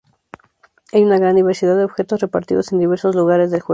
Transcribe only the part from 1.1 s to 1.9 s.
gran diversidad de